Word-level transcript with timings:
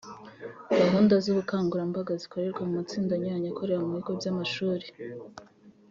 gahunda 0.79 1.13
z’ubukangurambaga 1.23 2.11
zikorerwa 2.21 2.61
mu 2.67 2.71
matsinda 2.77 3.11
anyuranye 3.15 3.49
akorera 3.51 3.81
mu 3.85 3.91
bigo 3.95 4.11
by’amashuri 4.19 4.87